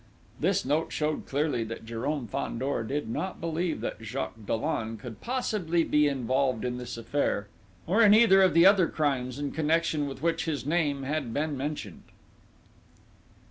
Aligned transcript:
"_This 0.41 0.65
note 0.65 0.91
showed 0.91 1.27
clearly 1.27 1.63
that 1.65 1.85
Jérôme 1.85 2.27
Fandor 2.27 2.81
did 2.83 3.07
not 3.07 3.39
believe 3.39 3.81
that 3.81 4.01
Jacques 4.01 4.47
Dollon 4.47 4.97
could 4.97 5.21
possibly 5.21 5.83
be 5.83 6.07
involved 6.07 6.65
in 6.65 6.79
this 6.79 6.97
affair, 6.97 7.47
or 7.85 8.01
in 8.01 8.15
either 8.15 8.41
of 8.41 8.55
the 8.55 8.65
other 8.65 8.87
crimes 8.87 9.37
in 9.37 9.51
connection 9.51 10.07
with 10.07 10.23
which 10.23 10.45
his 10.45 10.65
name 10.65 11.03
had 11.03 11.35
been 11.35 11.55
mentioned. 11.55 12.01